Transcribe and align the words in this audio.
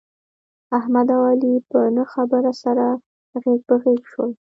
احمد 0.77 1.07
او 1.15 1.21
علي 1.31 1.53
په 1.69 1.79
نه 1.95 2.03
خبره 2.13 2.51
سره 2.63 2.85
غېږ 3.41 3.59
په 3.67 3.75
غېږ 3.83 4.01
شول. 4.11 4.31